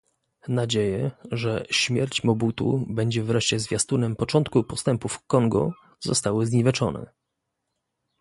[0.47, 7.11] Nadzieje, że śmierć Mobutu będzie wreszcie zwiastunem początku postępu w Kongo, zostały zniweczone